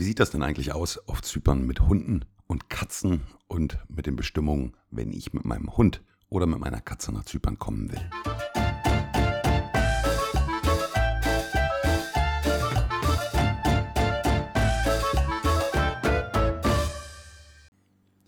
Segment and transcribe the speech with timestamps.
[0.00, 4.16] Wie sieht das denn eigentlich aus auf Zypern mit Hunden und Katzen und mit den
[4.16, 8.00] Bestimmungen, wenn ich mit meinem Hund oder mit meiner Katze nach Zypern kommen will?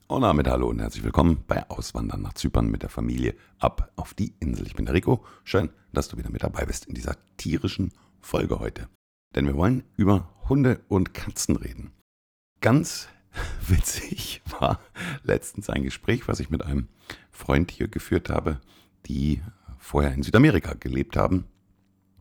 [0.08, 4.12] Und damit hallo und herzlich willkommen bei Auswandern nach Zypern mit der Familie ab auf
[4.12, 4.66] die Insel.
[4.66, 5.24] Ich bin der Rico.
[5.42, 8.90] Schön, dass du wieder mit dabei bist in dieser tierischen Folge heute.
[9.34, 11.92] Denn wir wollen über Hunde und Katzen reden.
[12.60, 13.08] Ganz
[13.66, 14.80] witzig war
[15.22, 16.88] letztens ein Gespräch, was ich mit einem
[17.30, 18.60] Freund hier geführt habe,
[19.06, 19.42] die
[19.78, 21.46] vorher in Südamerika gelebt haben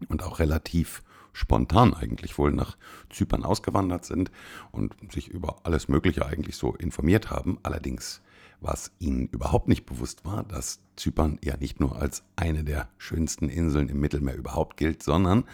[0.08, 1.04] und auch relativ
[1.34, 2.78] spontan eigentlich wohl nach
[3.10, 4.32] Zypern ausgewandert sind
[4.72, 7.60] und sich über alles Mögliche eigentlich so informiert haben.
[7.64, 8.22] Allerdings,
[8.62, 13.50] was ihnen überhaupt nicht bewusst war, dass Zypern ja nicht nur als eine der schönsten
[13.50, 15.46] Inseln im Mittelmeer überhaupt gilt, sondern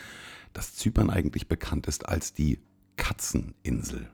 [0.53, 2.59] dass Zypern eigentlich bekannt ist als die
[2.97, 4.09] Katzeninsel.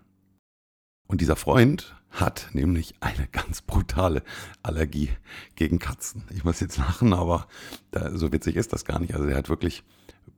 [1.07, 4.23] Und dieser Freund hat nämlich eine ganz brutale
[4.61, 5.09] Allergie
[5.55, 6.23] gegen Katzen.
[6.29, 7.47] Ich muss jetzt lachen, aber
[7.91, 9.15] da, so witzig ist das gar nicht.
[9.15, 9.83] Also er hat wirklich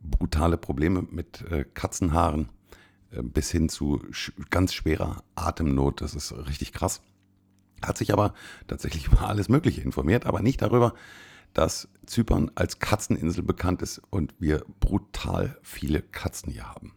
[0.01, 2.49] brutale Probleme mit äh, Katzenhaaren
[3.11, 6.01] äh, bis hin zu sch ganz schwerer Atemnot.
[6.01, 7.01] Das ist richtig krass.
[7.83, 8.33] Hat sich aber
[8.67, 10.93] tatsächlich über alles Mögliche informiert, aber nicht darüber,
[11.53, 16.93] dass Zypern als Katzeninsel bekannt ist und wir brutal viele Katzen hier haben.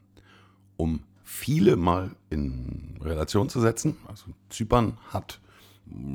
[0.77, 5.41] Um viele mal in Relation zu setzen, also Zypern hat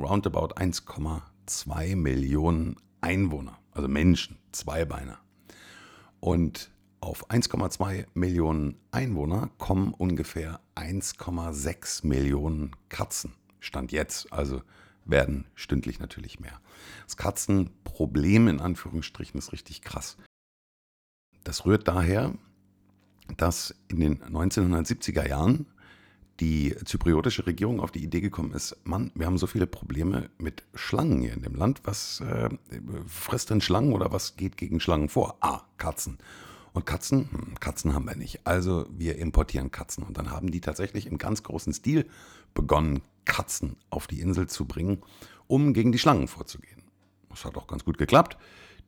[0.00, 5.18] roundabout 1,2 Millionen Einwohner, also Menschen, Zweibeiner.
[6.20, 6.70] Und
[7.00, 13.34] auf 1,2 Millionen Einwohner kommen ungefähr 1,6 Millionen Katzen.
[13.64, 14.62] Stand jetzt, also
[15.04, 16.60] werden stündlich natürlich mehr.
[17.04, 20.16] Das Katzenproblem in Anführungsstrichen ist richtig krass.
[21.42, 22.34] Das rührt daher,
[23.36, 25.66] dass in den 1970er Jahren
[26.40, 30.64] die zypriotische Regierung auf die Idee gekommen ist, Mann, wir haben so viele Probleme mit
[30.74, 31.82] Schlangen hier in dem Land.
[31.84, 32.48] Was äh,
[33.06, 35.36] frisst denn Schlangen oder was geht gegen Schlangen vor?
[35.40, 36.18] Ah, Katzen.
[36.74, 37.30] Und Katzen?
[37.30, 38.46] Hm, Katzen haben wir nicht.
[38.46, 40.04] Also wir importieren Katzen.
[40.04, 42.06] Und dann haben die tatsächlich im ganz großen Stil
[42.52, 45.00] begonnen, Katzen auf die Insel zu bringen,
[45.46, 46.82] um gegen die Schlangen vorzugehen.
[47.30, 48.36] Das hat auch ganz gut geklappt.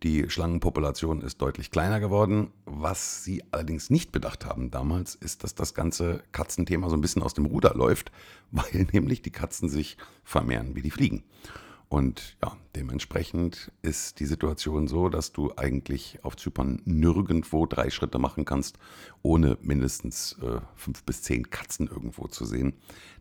[0.02, 2.50] Die Schlangenpopulation ist deutlich kleiner geworden.
[2.66, 7.22] Was sie allerdings nicht bedacht haben damals, ist, dass das ganze Katzenthema so ein bisschen
[7.22, 8.12] aus dem Ruder läuft,
[8.50, 11.22] weil nämlich die Katzen sich vermehren wie die Fliegen.
[11.88, 18.18] Und ja, dementsprechend ist die Situation so, dass du eigentlich auf Zypern nirgendwo drei Schritte
[18.18, 18.78] machen kannst,
[19.22, 22.74] ohne mindestens äh, fünf bis zehn Katzen irgendwo zu sehen.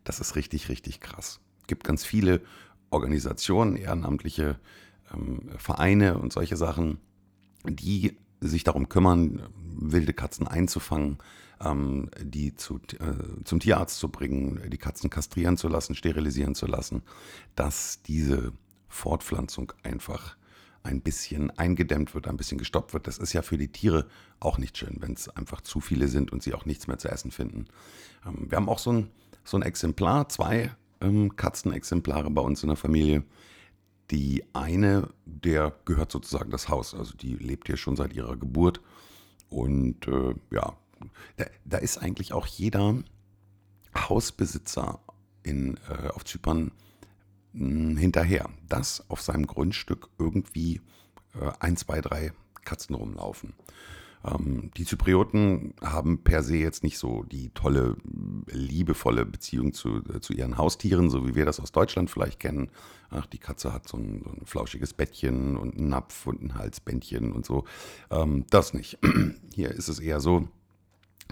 [0.04, 1.40] Das ist richtig, richtig krass.
[1.62, 2.42] Es gibt ganz viele
[2.90, 4.60] Organisationen, ehrenamtliche
[5.14, 6.98] ähm, Vereine und solche Sachen,
[7.66, 11.20] die sich darum kümmern, wilde Katzen einzufangen,
[11.64, 16.66] ähm, die zu, äh, zum Tierarzt zu bringen, die Katzen kastrieren zu lassen, sterilisieren zu
[16.66, 17.04] lassen,
[17.56, 18.54] dass diese
[18.88, 20.36] Fortpflanzung einfach
[20.84, 23.08] ein bisschen eingedämmt wird, ein bisschen gestoppt wird.
[23.08, 24.06] Das ist ja für die Tiere
[24.40, 27.10] auch nicht schön, wenn es einfach zu viele sind und sie auch nichts mehr zu
[27.10, 27.66] essen finden.
[28.26, 29.10] Ähm, wir haben auch so ein,
[29.44, 30.72] so ein Exemplar, zwei
[31.02, 33.24] ähm, Katzenexemplare bei uns in der Familie.
[34.12, 38.82] Die eine, der gehört sozusagen das Haus, also die lebt hier schon seit ihrer Geburt.
[39.50, 40.78] Und äh, ja,
[41.38, 42.96] da, da, ist eigentlich auch jeder
[43.96, 45.00] Hausbesitzer
[45.44, 46.72] in, äh, auf Zypern
[47.54, 50.82] mh, hm, hinterher, dass auf seinem Grundstück irgendwie
[51.40, 52.32] äh, ein, zwei, drei
[52.64, 53.54] Katzen rumlaufen.
[54.26, 57.96] Ähm, die Zyprioten haben per se jetzt nicht so die tolle,
[58.48, 62.70] liebevolle Beziehung zu, äh, zu ihren Haustieren, so wie wir das aus Deutschland vielleicht kennen.
[63.10, 66.56] Ach, die Katze hat so ein, so ein flauschiges Bettchen und einen Napf und ein
[66.56, 67.66] Halsbändchen und so.
[68.10, 68.98] Ähm, das nicht.
[69.54, 70.48] Hier ist es eher so,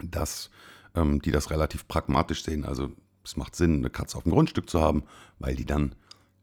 [0.02, 0.50] dass
[0.96, 2.66] ähm, die das relativ pragmatisch sehen.
[2.66, 2.92] Also
[3.24, 5.04] es macht Sinn, eine Katze auf dem Grundstück zu haben,
[5.40, 5.96] weil die dann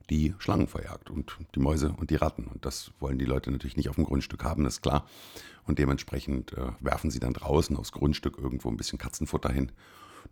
[0.09, 2.44] die Schlangen verjagt und die Mäuse und die Ratten.
[2.44, 5.06] Und das wollen die Leute natürlich nicht auf dem Grundstück haben, ist klar.
[5.65, 9.71] Und dementsprechend äh, werfen sie dann draußen aufs Grundstück irgendwo ein bisschen Katzenfutter hin,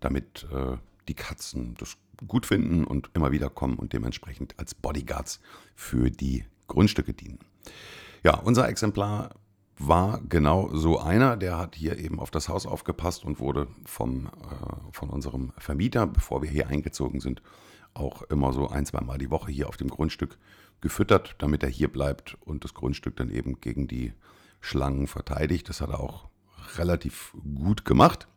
[0.01, 0.77] damit äh,
[1.07, 1.97] die Katzen das
[2.27, 5.41] gut finden und immer wieder kommen und dementsprechend als Bodyguards
[5.77, 7.39] für die Grundstücke dienen.
[8.25, 9.31] Ja, unser Exemplar
[9.79, 14.27] war genau so einer, der hat hier eben auf das Haus aufgepasst und wurde vom,
[14.27, 14.31] äh,
[14.93, 17.43] von unserem Vermieter, bevor wir hier eingezogen sind,
[17.95, 20.39] auch immer so ein, zwei Mal die Woche hier auf dem Grundstück
[20.81, 24.13] gefüttert, damit er hier bleibt und das Grundstück dann eben gegen die
[24.61, 25.69] Schlangen verteidigt.
[25.69, 26.29] Das hat er auch
[26.77, 28.29] relativ gut gemacht.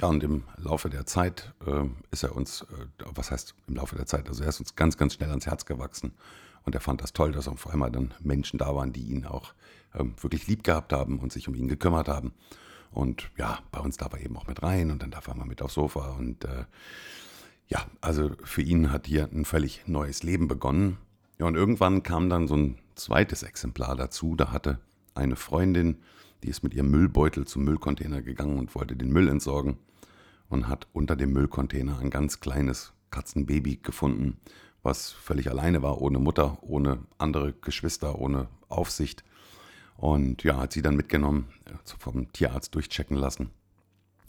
[0.00, 3.94] Ja, und im Laufe der Zeit äh, ist er uns, äh, was heißt im Laufe
[3.94, 6.14] der Zeit, also er ist uns ganz, ganz schnell ans Herz gewachsen.
[6.64, 9.54] Und er fand das toll, dass auf einmal dann Menschen da waren, die ihn auch
[9.94, 12.32] ähm, wirklich lieb gehabt haben und sich um ihn gekümmert haben.
[12.90, 15.46] Und ja, bei uns darf er eben auch mit rein und dann darf er mal
[15.46, 16.16] mit aufs Sofa.
[16.18, 16.64] Und äh,
[17.68, 20.98] ja, also für ihn hat hier ein völlig neues Leben begonnen.
[21.38, 24.36] Ja, und irgendwann kam dann so ein zweites Exemplar dazu.
[24.36, 24.78] Da hatte
[25.14, 25.98] eine Freundin,
[26.42, 29.78] die ist mit ihrem Müllbeutel zum Müllcontainer gegangen und wollte den Müll entsorgen
[30.48, 34.38] und hat unter dem Müllcontainer ein ganz kleines Katzenbaby gefunden,
[34.82, 39.24] was völlig alleine war, ohne Mutter, ohne andere Geschwister, ohne Aufsicht.
[40.02, 43.50] Und ja, hat sie dann mitgenommen, äh, vom Tierarzt durchchecken lassen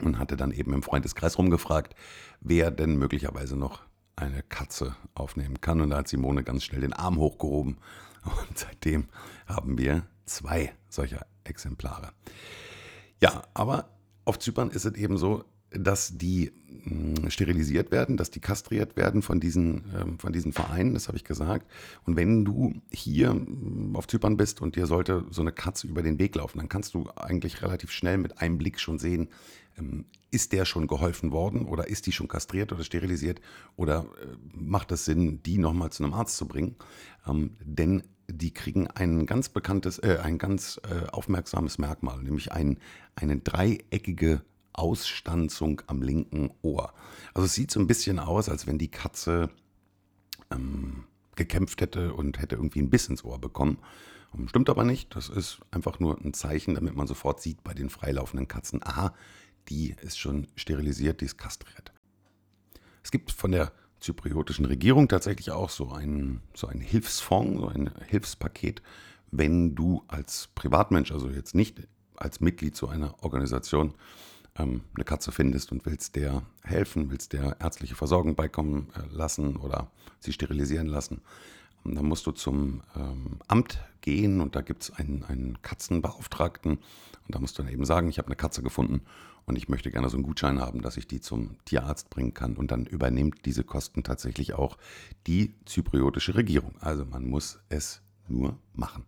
[0.03, 1.95] und hatte dann eben im Freundeskreis rumgefragt,
[2.41, 3.81] wer denn möglicherweise noch
[4.15, 5.81] eine Katze aufnehmen kann.
[5.81, 7.77] Und da hat Simone ganz schnell den Arm hochgehoben.
[8.23, 9.05] Und seitdem
[9.47, 12.11] haben wir zwei solcher Exemplare.
[13.19, 13.89] Ja, aber
[14.25, 15.43] auf Zypern ist es eben so,
[15.73, 16.51] dass die
[16.83, 21.17] hm, sterilisiert werden, dass die kastriert werden von diesen, ähm, von diesen Vereinen, das habe
[21.17, 21.69] ich gesagt.
[22.05, 26.03] Und wenn du hier hm, auf Zypern bist und dir sollte so eine Katze über
[26.03, 29.29] den Weg laufen, dann kannst du eigentlich relativ schnell mit einem Blick schon sehen,
[29.77, 33.39] ähm, ist der schon geholfen worden oder ist die schon kastriert oder sterilisiert
[33.75, 36.75] oder äh, macht es Sinn, die nochmal zu einem Arzt zu bringen?
[37.27, 42.77] Ähm, denn die kriegen ein ganz bekanntes, äh, ein ganz äh, aufmerksames Merkmal, nämlich ein,
[43.15, 44.41] eine dreieckige
[44.73, 46.93] Ausstanzung am linken Ohr.
[47.33, 49.49] Also es sieht so ein bisschen aus, als wenn die Katze
[50.51, 51.05] ähm,
[51.35, 53.79] gekämpft hätte und hätte irgendwie ein Biss ins Ohr bekommen.
[54.35, 55.15] Ähm, stimmt aber nicht.
[55.15, 59.13] Das ist einfach nur ein Zeichen, damit man sofort sieht bei den freilaufenden Katzen, aha,
[59.69, 61.93] die ist schon sterilisiert, die ist kastriert.
[63.03, 67.91] Es gibt von der zypriotischen Regierung tatsächlich auch so ein, so ein Hilfsfonds, so ein
[68.07, 68.81] Hilfspaket,
[69.31, 73.93] wenn du als Privatmensch, also jetzt nicht als Mitglied zu einer Organisation,
[74.55, 79.91] eine Katze findest und willst der helfen, willst der ärztliche Versorgung beikommen äh, lassen oder
[80.19, 81.21] sie sterilisieren lassen,
[81.85, 86.73] ähm, dann musst du zum ähm, Amt gehen und da gibt es einen, einen Katzenbeauftragten
[86.73, 89.01] und da musst du dann eben sagen, ich habe eine Katze gefunden
[89.45, 92.55] und ich möchte gerne so einen Gutschein haben, dass ich die zum Tierarzt bringen kann
[92.55, 94.77] und dann übernimmt diese Kosten tatsächlich auch
[95.27, 96.75] die zypriotische Regierung.
[96.79, 99.05] Also man muss es nur machen.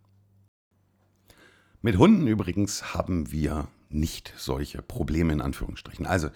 [1.82, 6.06] Mit Hunden übrigens haben wir nicht solche Probleme in Anführungsstrichen.
[6.06, 6.30] Also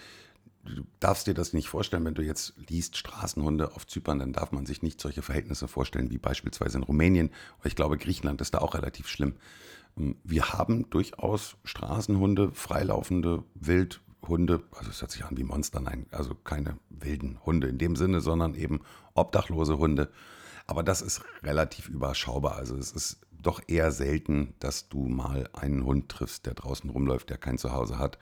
[0.65, 4.51] du darfst dir das nicht vorstellen, wenn du jetzt liest Straßenhunde auf Zypern, dann darf
[4.51, 7.31] man sich nicht solche Verhältnisse vorstellen wie beispielsweise in Rumänien.
[7.63, 9.35] Ich glaube, Griechenland ist da auch relativ schlimm.
[9.97, 16.05] Ähm, wir haben durchaus Straßenhunde, freilaufende Wildhunde, also es hört sich an wie Monster, nein,
[16.11, 18.81] also keine wilden Hunde in dem Sinne, sondern eben
[19.13, 20.11] obdachlose Hunde.
[20.67, 22.55] Aber das ist relativ überschaubar.
[22.57, 27.29] Also es ist doch eher selten, dass du mal einen Hund triffst, der draußen rumläuft,
[27.29, 28.19] der kein Zuhause hat.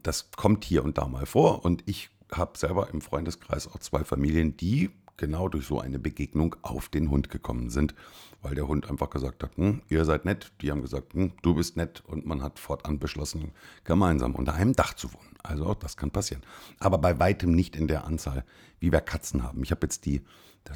[0.00, 4.04] Das kommt hier und da mal vor und ich habe selber im Freundeskreis auch zwei
[4.04, 7.94] Familien, die genau durch so eine Begegnung auf den Hund gekommen sind,
[8.40, 11.54] weil der Hund einfach gesagt hat, hm, ihr seid nett, die haben gesagt, hm, du
[11.54, 13.52] bist nett und man hat fortan beschlossen,
[13.84, 15.36] gemeinsam unter einem Dach zu wohnen.
[15.42, 16.42] Also auch das kann passieren.
[16.78, 18.44] Aber bei weitem nicht in der Anzahl,
[18.80, 19.62] wie wir Katzen haben.
[19.62, 20.22] Ich habe jetzt die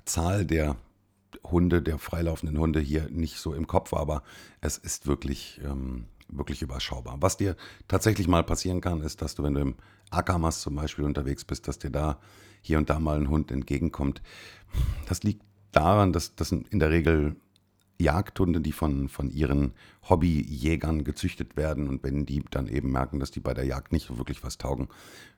[0.04, 0.76] Zahl der
[1.44, 4.22] Hunde, der freilaufenden Hunde hier nicht so im Kopf, aber
[4.60, 7.16] es ist wirklich, ähm, wirklich überschaubar.
[7.20, 7.56] Was dir
[7.88, 9.74] tatsächlich mal passieren kann, ist, dass du, wenn du im
[10.10, 12.18] Akamas zum Beispiel unterwegs bist, dass dir da
[12.60, 14.22] hier und da mal ein Hund entgegenkommt.
[15.08, 15.42] Das liegt
[15.72, 17.36] daran, dass das in der Regel
[17.98, 19.72] Jagdhunde, die von, von ihren
[20.08, 24.16] Hobbyjägern gezüchtet werden und wenn die dann eben merken, dass die bei der Jagd nicht
[24.16, 24.88] wirklich was taugen,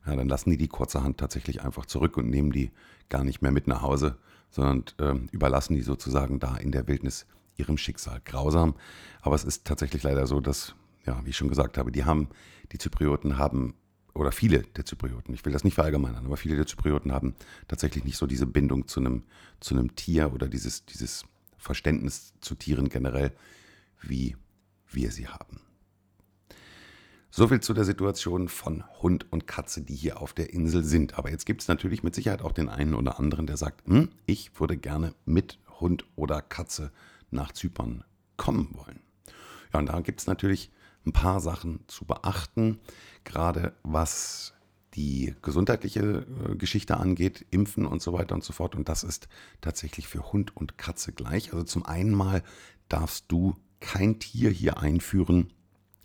[0.06, 2.70] ja, dann lassen die die kurzerhand tatsächlich einfach zurück und nehmen die
[3.08, 4.18] gar nicht mehr mit nach Hause,
[4.50, 8.20] sondern äh, überlassen die sozusagen da in der Wildnis ihrem Schicksal.
[8.24, 8.74] Grausam,
[9.20, 10.74] aber es ist tatsächlich leider so, dass,
[11.06, 12.28] ja, wie ich schon gesagt habe, die haben,
[12.72, 13.74] die Zyprioten haben
[14.14, 17.34] oder viele der Zyprioten, ich will das nicht verallgemeinern, aber viele der Zyprioten haben
[17.68, 19.22] tatsächlich nicht so diese Bindung zu einem,
[19.60, 21.24] zu einem Tier oder dieses, dieses
[21.58, 23.32] Verständnis zu Tieren generell,
[24.00, 24.36] wie
[24.90, 25.60] wir sie haben.
[27.30, 31.18] Soviel zu der Situation von Hund und Katze, die hier auf der Insel sind.
[31.18, 34.08] Aber jetzt gibt es natürlich mit Sicherheit auch den einen oder anderen, der sagt, hm,
[34.26, 36.90] ich würde gerne mit Hund oder Katze
[37.30, 38.02] nach Zypern
[38.36, 39.00] kommen wollen.
[39.72, 40.70] Ja, und da gibt es natürlich
[41.06, 42.80] ein paar Sachen zu beachten,
[43.24, 44.54] gerade was
[44.98, 48.74] die gesundheitliche äh, Geschichte angeht, Impfen und so weiter und so fort.
[48.74, 49.28] Und das ist
[49.60, 51.52] tatsächlich für Hund und Katze gleich.
[51.52, 52.42] Also zum einen mal
[52.88, 55.52] darfst du kein Tier hier einführen,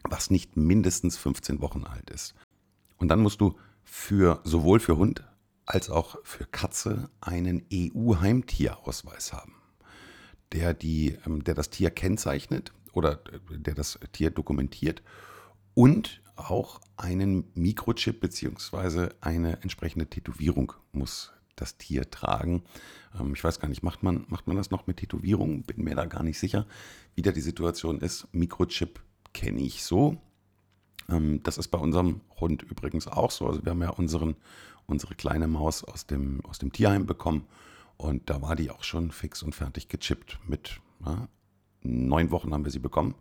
[0.03, 2.35] was nicht mindestens 15 Wochen alt ist.
[2.97, 5.23] Und dann musst du für sowohl für Hund
[5.65, 9.55] als auch für Katze einen EU-Heimtierausweis haben,
[10.51, 15.01] der, die, ähm, der das Tier kennzeichnet oder äh, der das Tier dokumentiert
[15.73, 19.09] und auch einen Mikrochip bzw.
[19.21, 22.63] eine entsprechende Tätowierung muss das Tier tragen.
[23.19, 25.63] Ähm, ich weiß gar nicht, macht man, macht man das noch mit Tätowierung?
[25.63, 26.65] Bin mir da gar nicht sicher,
[27.15, 28.27] wie da die Situation ist.
[28.31, 29.01] Mikrochip
[29.33, 30.17] kenne ich so.
[31.09, 33.47] Ähm, das ist bei unserem Hund übrigens auch so.
[33.47, 34.35] Also wir haben ja unseren,
[34.85, 37.45] unsere kleine Maus aus dem, aus dem Tierheim bekommen
[37.97, 40.39] und da war die auch schon fix und fertig gechippt.
[40.47, 41.27] Mit ja,
[41.81, 43.15] neun Wochen haben wir sie bekommen.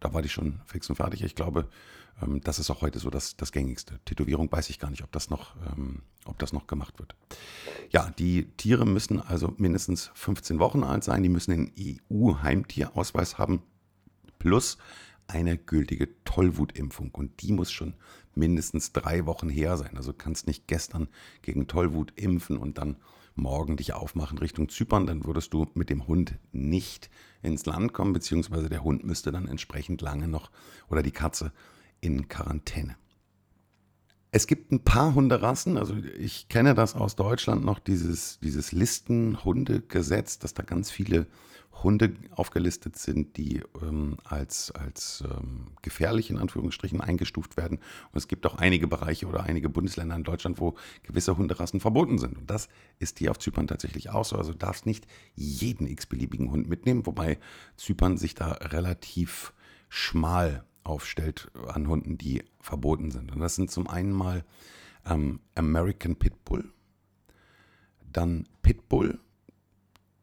[0.00, 1.22] Da war die schon fix und fertig.
[1.22, 1.68] Ich glaube,
[2.22, 3.98] ähm, das ist auch heute so das, das gängigste.
[4.04, 7.14] Tätowierung weiß ich gar nicht, ob das, noch, ähm, ob das noch gemacht wird.
[7.90, 11.22] Ja, die Tiere müssen also mindestens 15 Wochen alt sein.
[11.22, 11.72] Die müssen einen
[12.10, 13.62] EU-Heimtierausweis haben.
[14.38, 14.78] Plus
[15.28, 17.10] eine gültige Tollwutimpfung.
[17.10, 17.94] Und die muss schon
[18.34, 19.96] mindestens drei Wochen her sein.
[19.96, 21.08] Also kannst nicht gestern
[21.42, 22.96] gegen Tollwut impfen und dann
[23.36, 25.06] morgen dich aufmachen Richtung Zypern.
[25.06, 27.10] Dann würdest du mit dem Hund nicht
[27.42, 30.50] ins Land kommen, beziehungsweise der Hund müsste dann entsprechend lange noch
[30.88, 31.52] oder die Katze
[32.00, 32.96] in Quarantäne.
[34.32, 40.38] Es gibt ein paar Hunderassen, also ich kenne das aus Deutschland noch, dieses, dieses Listenhundegesetz,
[40.38, 41.26] dass da ganz viele
[41.82, 47.78] Hunde aufgelistet sind, die ähm, als, als ähm, gefährlich in Anführungsstrichen eingestuft werden.
[47.78, 52.18] Und es gibt auch einige Bereiche oder einige Bundesländer in Deutschland, wo gewisse Hunderassen verboten
[52.18, 52.38] sind.
[52.38, 52.68] Und das
[52.98, 54.36] ist hier auf Zypern tatsächlich auch so.
[54.36, 57.38] Also du darfst nicht jeden x-beliebigen Hund mitnehmen, wobei
[57.76, 59.52] Zypern sich da relativ
[59.88, 63.32] schmal aufstellt an Hunden, die verboten sind.
[63.32, 64.44] Und das sind zum einen mal
[65.04, 66.72] ähm, American Pitbull,
[68.12, 69.20] dann Pitbull,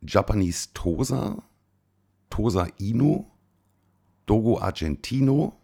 [0.07, 1.43] Japanese Tosa,
[2.29, 3.25] Tosa Inu,
[4.25, 5.57] Dogo Argentino,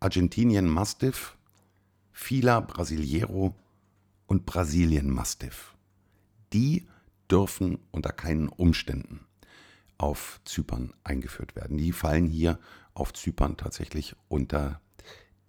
[0.00, 1.36] Argentinian Mastiff,
[2.12, 3.54] Fila Brasileiro
[4.26, 5.74] und Brasilien Mastiff.
[6.52, 6.86] Die
[7.30, 9.26] dürfen unter keinen Umständen
[9.98, 11.76] auf Zypern eingeführt werden.
[11.76, 12.58] Die fallen hier
[12.94, 14.80] auf Zypern tatsächlich unter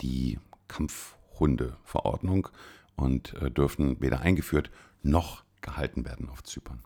[0.01, 2.49] die Kampfhundeverordnung
[2.95, 4.69] und äh, dürfen weder eingeführt
[5.03, 6.83] noch gehalten werden auf Zypern.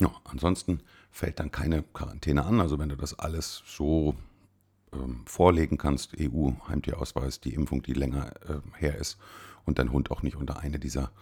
[0.00, 0.80] Ja, ansonsten
[1.10, 2.60] fällt dann keine Quarantäne an.
[2.60, 4.16] Also wenn du das alles so
[4.94, 9.18] ähm, vorlegen kannst, EU, Heimtierausweis, die Impfung, die länger äh, her ist
[9.66, 11.12] und dein Hund auch nicht unter eine dieser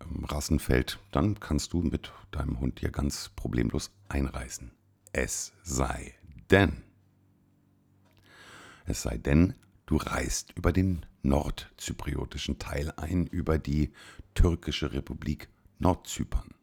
[0.00, 4.70] ähm, Rassen fällt, dann kannst du mit deinem Hund hier ganz problemlos einreisen.
[5.10, 6.14] Es sei
[6.50, 6.84] denn,
[8.86, 9.54] es sei denn,
[9.86, 13.90] du reist über den nordzypriotischen Teil ein, über die
[14.34, 15.48] türkische Republik
[15.80, 16.54] Nordzypern.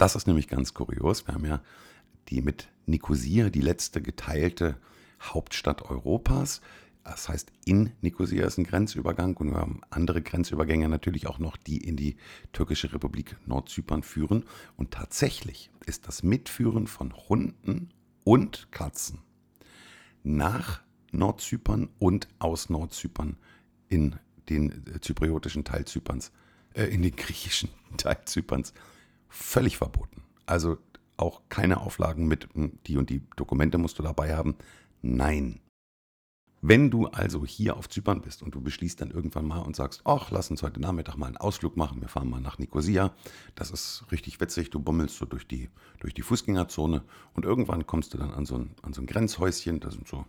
[0.00, 1.26] Das ist nämlich ganz kurios.
[1.26, 1.60] Wir haben ja
[2.30, 4.78] die mit Nikosia die letzte geteilte
[5.20, 6.62] Hauptstadt Europas.
[7.04, 11.58] Das heißt, in Nikosia ist ein Grenzübergang und wir haben andere Grenzübergänge natürlich auch noch,
[11.58, 12.16] die in die
[12.54, 14.44] türkische Republik Nordzypern führen.
[14.78, 17.90] Und tatsächlich ist das Mitführen von Hunden
[18.24, 19.18] und Katzen
[20.22, 20.80] nach
[21.12, 23.36] Nordzypern und aus Nordzypern
[23.90, 24.16] in
[24.48, 26.32] den zypriotischen Teil Zyperns,
[26.72, 28.72] äh, in den griechischen Teil Zyperns
[29.30, 30.24] völlig verboten.
[30.46, 30.78] Also
[31.16, 34.56] auch keine Auflagen mit hm, die und die Dokumente musst du dabei haben.
[35.02, 35.60] Nein.
[36.62, 40.02] Wenn du also hier auf Zypern bist und du beschließt dann irgendwann mal und sagst,
[40.04, 43.14] ach, lass uns heute Nachmittag mal einen Ausflug machen, wir fahren mal nach Nicosia,
[43.54, 45.70] das ist richtig witzig, du bummelst so durch die,
[46.00, 49.80] durch die Fußgängerzone und irgendwann kommst du dann an so ein, an so ein Grenzhäuschen,
[49.80, 50.26] da sind so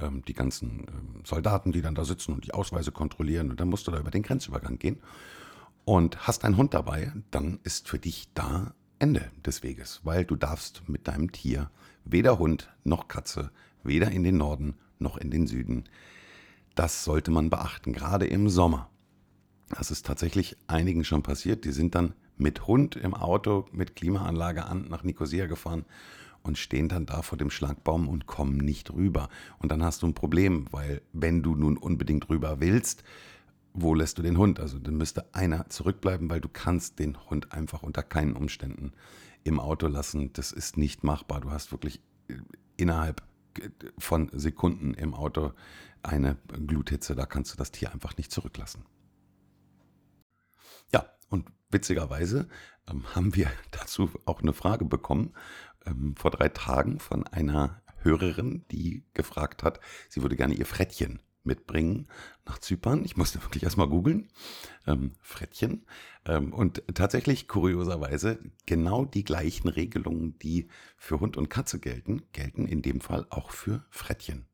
[0.00, 3.68] ähm, die ganzen ähm, Soldaten, die dann da sitzen und die Ausweise kontrollieren und dann
[3.68, 5.00] musst du da über den Grenzübergang gehen
[5.84, 10.36] und hast einen Hund dabei, dann ist für dich da Ende des Weges, weil du
[10.36, 11.70] darfst mit deinem Tier
[12.04, 13.50] weder Hund noch Katze,
[13.82, 15.84] weder in den Norden noch in den Süden.
[16.74, 18.88] Das sollte man beachten, gerade im Sommer.
[19.70, 21.64] Das ist tatsächlich einigen schon passiert.
[21.64, 25.84] Die sind dann mit Hund im Auto, mit Klimaanlage an nach Nicosia gefahren
[26.42, 29.28] und stehen dann da vor dem Schlagbaum und kommen nicht rüber.
[29.58, 33.04] Und dann hast du ein Problem, weil wenn du nun unbedingt rüber willst,
[33.74, 34.60] wo lässt du den Hund?
[34.60, 38.92] Also dann müsste einer zurückbleiben, weil du kannst den Hund einfach unter keinen Umständen
[39.44, 40.32] im Auto lassen.
[40.32, 41.40] Das ist nicht machbar.
[41.40, 42.34] Du hast wirklich äh,
[42.76, 43.22] innerhalb
[43.98, 45.52] von Sekunden im Auto
[46.02, 46.36] eine
[46.66, 47.14] Gluthitze.
[47.14, 48.84] Da kannst du das Tier einfach nicht zurücklassen.
[50.92, 52.48] Ja, und witzigerweise
[52.88, 55.32] ähm, haben wir dazu auch eine Frage bekommen
[55.86, 61.20] ähm, vor drei Tagen von einer Hörerin, die gefragt hat, sie würde gerne ihr Frettchen
[61.44, 62.08] mitbringen
[62.46, 63.04] nach Zypern.
[63.04, 64.28] Ich musste wirklich erstmal googeln.
[64.86, 65.86] Ähm, Frettchen.
[66.24, 72.66] Ähm, und tatsächlich, kurioserweise, genau die gleichen Regelungen, die für Hund und Katze gelten, gelten
[72.66, 74.46] in dem Fall auch für Frettchen.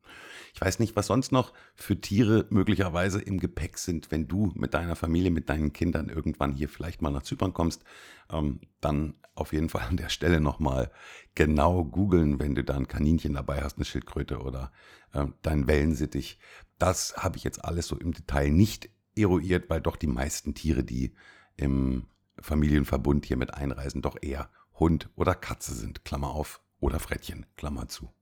[0.59, 4.75] Ich weiß nicht, was sonst noch für Tiere möglicherweise im Gepäck sind, wenn du mit
[4.75, 7.85] deiner Familie, mit deinen Kindern irgendwann hier vielleicht mal nach Zypern kommst.
[8.29, 10.91] Ähm, dann auf jeden Fall an der Stelle nochmal
[11.37, 14.73] genau googeln, wenn du da ein Kaninchen dabei hast, eine Schildkröte oder
[15.13, 16.41] äh, dein Wellensittich.
[16.77, 20.83] Das habe ich jetzt alles so im Detail nicht eruiert, weil doch die meisten Tiere,
[20.83, 21.15] die
[21.55, 22.09] im
[22.41, 27.87] Familienverbund hier mit einreisen, doch eher Hund oder Katze sind, Klammer auf, oder Frettchen, Klammer
[27.87, 28.13] zu.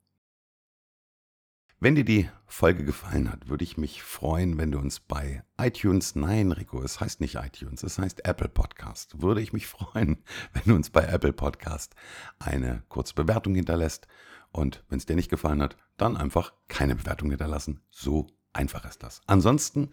[1.79, 6.15] Wenn dir die Folge gefallen hat, würde ich mich freuen, wenn du uns bei iTunes,
[6.15, 9.21] nein, Rico, es heißt nicht iTunes, es heißt Apple Podcast.
[9.21, 11.95] Würde ich mich freuen, wenn du uns bei Apple Podcast
[12.39, 14.09] eine kurze Bewertung hinterlässt.
[14.53, 17.83] Und wenn es dir nicht gefallen hat, dann einfach keine Bewertung hinterlassen.
[17.91, 19.21] So einfach ist das.
[19.27, 19.91] Ansonsten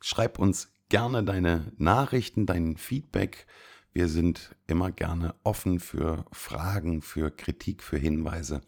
[0.00, 3.46] schreib uns gerne deine Nachrichten, dein Feedback.
[3.92, 8.60] Wir sind immer gerne offen für Fragen, für Kritik, für Hinweise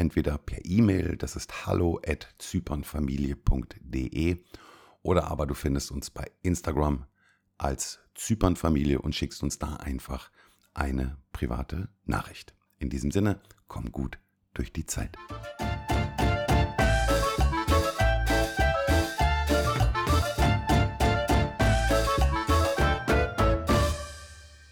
[0.00, 4.38] entweder per E-Mail, das ist hallo at zypernfamilie.de
[5.02, 7.04] oder aber du findest uns bei Instagram
[7.58, 10.30] als Zypernfamilie und schickst uns da einfach
[10.72, 12.54] eine private Nachricht.
[12.78, 14.18] In diesem Sinne, komm gut
[14.54, 15.18] durch die Zeit.